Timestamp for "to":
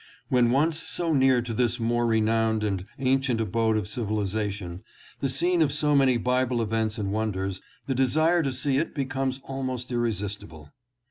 1.43-1.53, 8.41-8.51